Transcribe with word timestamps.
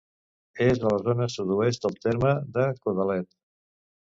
És 0.67 0.79
a 0.87 0.91
la 0.93 1.01
zona 1.07 1.27
sud-oest 1.33 1.85
del 1.85 1.99
terme 2.07 2.33
de 2.57 2.67
Codalet. 2.87 3.31